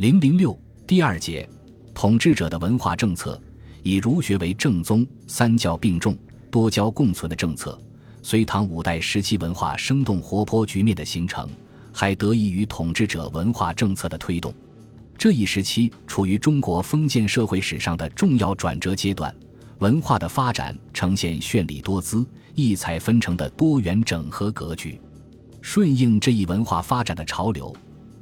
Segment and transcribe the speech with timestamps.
[0.00, 1.46] 零零六第二节，
[1.92, 3.38] 统治者的文化政策
[3.82, 6.16] 以儒学为正宗，三教并重，
[6.50, 7.78] 多教共存的政策。
[8.22, 11.46] 隋唐五代时期文化生动活泼局面的形成，
[11.92, 14.54] 还得益于统治者文化政策的推动。
[15.18, 19.36] 这一时期处于中国封建社会史上的重要转折阶段，
[19.80, 24.98] 文化的发展呈现绚丽多姿、异彩纷呈的多元整合格局。
[25.60, 27.76] 顺应这一文化发展的潮流。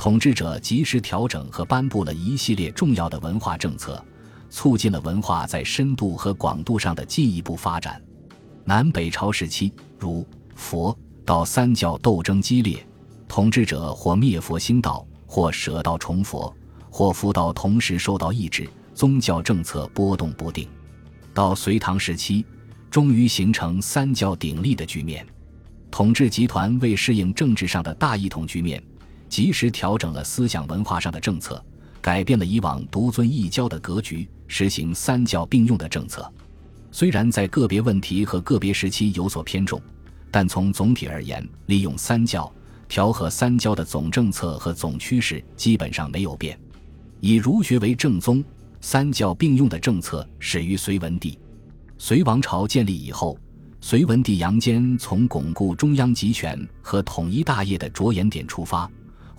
[0.00, 4.02] 统治者及时调整和颁布了一系列重要的文化政策，
[4.48, 8.02] 促进了文化在深度和广度上的进一步发展。
[8.64, 12.82] 南北朝时期，儒、佛、道三教斗争激烈，
[13.28, 16.50] 统治者或灭佛兴道，或舍道崇佛，
[16.88, 20.66] 或佛道同时受到抑制，宗教政策波动不定。
[21.34, 22.46] 到隋唐时期，
[22.90, 25.26] 终于形成三教鼎立的局面。
[25.90, 28.82] 统治集团为适应政治上的大一统局面。
[29.30, 31.64] 及时调整了思想文化上的政策，
[32.02, 36.30] 改变了以往独尊一教的格局，实行三教并用的政策。
[36.90, 39.80] 虽然在个别问题和个别时期有所偏重，
[40.32, 42.52] 但从总体而言，利用三教
[42.88, 46.58] 调和三教的总政策和总趋势基本上没有变。
[47.20, 48.42] 以儒学为正宗、
[48.80, 51.38] 三教并用的政策始于隋文帝。
[51.98, 53.38] 隋王朝建立以后，
[53.80, 58.90] 隋文帝杨坚从巩固中央集权和统一大业的着眼点出发。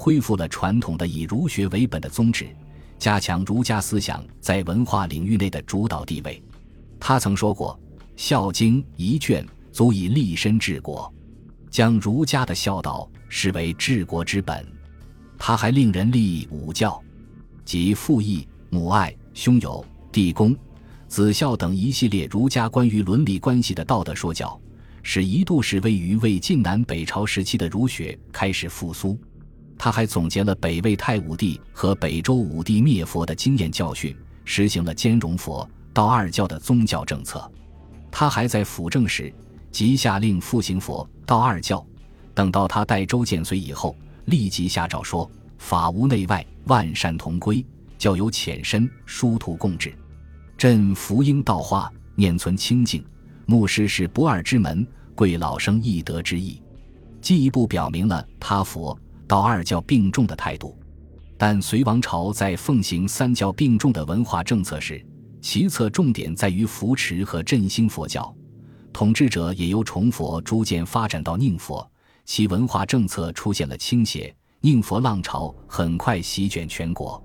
[0.00, 2.46] 恢复了传统的以儒学为本的宗旨，
[3.00, 6.40] 加强儒家思想在文化领域内的主导地位。
[7.00, 7.76] 他曾说过
[8.14, 11.12] ：“《孝经》一卷足以立身治国，
[11.68, 14.64] 将儒家的孝道视为治国之本。”
[15.36, 17.02] 他还令人立五教，
[17.64, 20.56] 即父义、母爱、兄友、弟恭、
[21.08, 24.58] 子孝等一系列儒家关于伦理关系的道德说教，
[25.02, 29.18] 使一度是位于魏晋南北朝时期的儒学开始复苏。
[29.78, 37.48] 他还总结了北魏太武帝和北周武帝灭佛的经验教训，实行了兼容佛道二教的宗教政策。
[38.10, 39.32] 他还在辅政时
[39.70, 41.84] 即下令复行佛道二教。
[42.34, 47.64] 等到他代周建隋以后，立即下诏说：“法无内外，万善同归，
[47.98, 49.94] 教有浅深，殊途共治。
[50.56, 53.04] 朕福应道化，念存清净，
[53.46, 56.60] 牧师是不二之门，贵老生易得之意。”
[57.20, 58.98] 进一步表明了他佛。
[59.28, 60.76] 道二教并重的态度，
[61.36, 65.04] 但隋王朝在奉行三教并重的文化政策时，
[65.42, 68.34] 其策重点在于扶持和振兴佛教。
[68.90, 71.88] 统治者也由崇佛逐渐发展到宁佛，
[72.24, 77.22] 其文化政策出现了倾斜，宁佛浪潮很快席卷全国。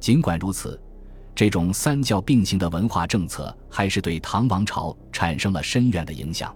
[0.00, 0.78] 尽管如此，
[1.32, 6.54] 这种三教并行的文化政策还是对唐王朝产生了深远的影响。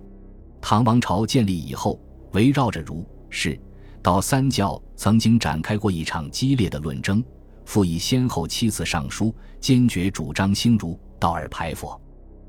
[0.61, 1.99] 唐王朝建立以后，
[2.33, 3.59] 围绕着儒释。
[4.03, 7.23] 道三教曾经展开过一场激烈的论争，
[7.67, 12.01] 复以先后七次上书，坚决主张兴儒道而排佛。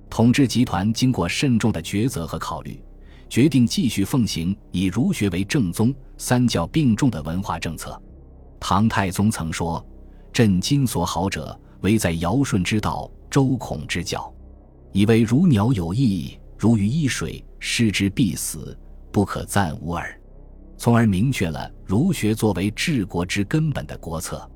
[0.10, 2.82] 统治集团经过慎重的抉择和考虑，
[3.30, 8.02] 决定继续奉行以儒学为正宗、三教并重的文化政策。
[8.60, 9.86] 唐太宗曾说
[10.32, 14.34] ：“朕今所好者，唯在尧舜之道，周孔之教，
[14.94, 18.78] 以为如鸟有翼，如鱼依水，失之必死，
[19.12, 20.18] 不可暂无耳。”
[20.82, 24.50] 从而明确了儒学作为治国之根本的国策。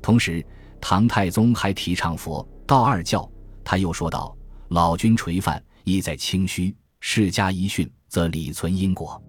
[0.00, 0.40] 同时，
[0.80, 3.28] 唐太宗还提倡佛道二教。
[3.64, 4.38] 他又说道
[4.70, 9.20] ：“老君垂范，意在清虚；世家遗训，则理存因果。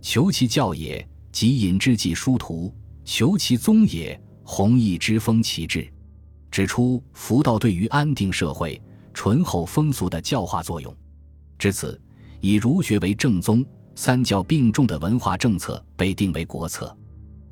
[0.00, 2.72] 求其教也，即引之计殊途；
[3.04, 5.92] 求其宗也，弘毅之风其志。”
[6.52, 8.80] 指出佛道对于安定社会、
[9.12, 10.96] 醇厚风俗的教化作用。
[11.58, 12.00] 至此，
[12.40, 13.66] 以儒学为正宗。
[13.94, 16.96] 三教并重的文化政策被定为国策。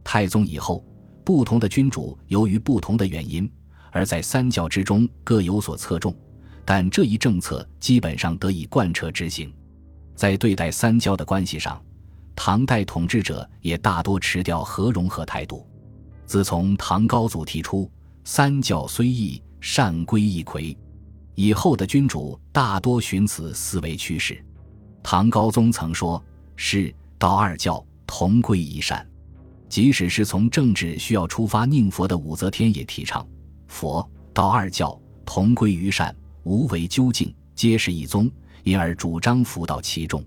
[0.03, 0.83] 太宗以后，
[1.23, 3.51] 不同的君主由于不同的原因，
[3.93, 6.17] 而在三教之中各有所侧重，
[6.65, 9.53] 但这一政策基本上得以贯彻执行。
[10.15, 11.79] 在对待三教的关系上，
[12.35, 15.67] 唐代统治者也大多持调和融合态度。
[16.25, 17.91] 自从唐高祖提出
[18.25, 20.75] “三教虽异，善归一珪”
[21.37, 24.43] 以后的君主大多循此思维趋势。
[25.03, 26.25] 唐高宗曾说。
[26.61, 29.09] 是道二教同归一善，
[29.69, 33.25] 即使是从政治需要出发，宁佛的武则天也提倡
[33.69, 38.29] 佛道二教同归于善，无为究竟，皆是一宗，
[38.65, 40.23] 因而主张佛道其中。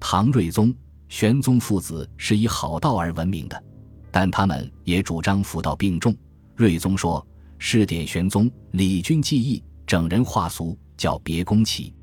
[0.00, 0.74] 唐睿宗、
[1.08, 3.64] 玄宗父子是以好道而闻名的，
[4.10, 6.12] 但他们也主张佛道并重。
[6.56, 7.24] 睿宗说
[7.58, 11.94] ：“试点玄宗，礼君记义，整人化俗，叫别宫齐。”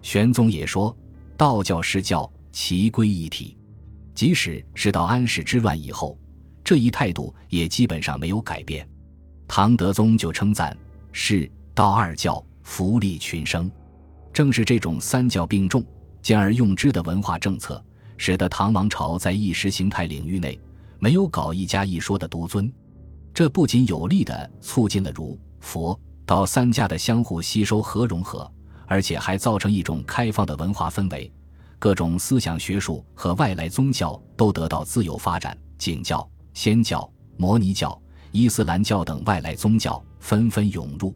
[0.00, 0.96] 玄宗也说
[1.36, 3.56] ：“道教是教。”齐归一体，
[4.14, 6.18] 即使是到安史之乱以后，
[6.64, 8.88] 这一态度也基本上没有改变。
[9.46, 10.76] 唐德宗就称赞
[11.12, 13.70] 是道二教福利群生。
[14.32, 15.84] 正是这种三教并重、
[16.22, 17.84] 兼而用之的文化政策，
[18.16, 20.58] 使得唐王朝在意识形态领域内
[21.00, 22.72] 没有搞一家一说的独尊。
[23.34, 28.50] 这不仅有力地促进了儒、佛、道三家的相互吸收和融合，
[28.86, 31.32] 而且还造成一种开放的文化氛围，
[31.80, 35.58] 各种思想学术和外来宗教都得到自由发展。
[35.78, 38.00] 景教、仙教、摩尼教、
[38.30, 41.12] 伊斯兰教等外来宗教纷纷涌入，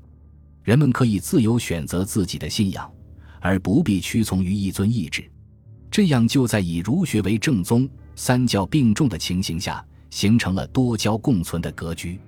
[0.62, 2.90] 人们可以自由选择自己的信仰。
[3.40, 5.30] 而不必屈从于一尊意志，
[5.90, 7.86] 这样就在以儒学为正宗、
[8.16, 12.18] 三教并重的情形下，形成了多教共存的格局。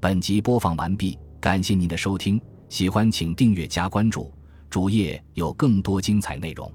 [0.00, 4.32] 本集播放完毕，感谢您的收听，喜欢请订阅加关注，
[4.70, 6.70] 主页有更多精彩内容。